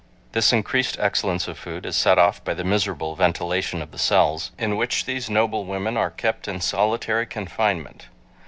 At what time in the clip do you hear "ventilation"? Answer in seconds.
3.15-3.83